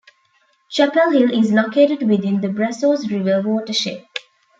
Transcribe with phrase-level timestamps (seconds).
[0.67, 4.03] Chappell Hill is located within the Brazos River watershed.